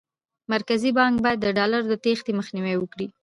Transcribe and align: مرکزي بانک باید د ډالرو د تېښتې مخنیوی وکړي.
مرکزي 0.53 0.89
بانک 0.97 1.13
باید 1.25 1.39
د 1.41 1.47
ډالرو 1.57 1.89
د 1.91 1.93
تېښتې 2.03 2.31
مخنیوی 2.39 2.75
وکړي. 2.79 3.07